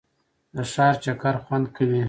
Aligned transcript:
د 0.55 0.57
ښار 0.71 0.93
چکر 1.03 1.35
خوند 1.43 1.65
کوي. 1.75 1.99